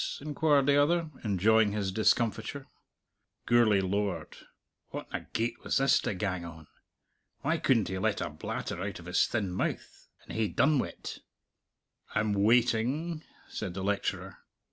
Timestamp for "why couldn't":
7.41-7.87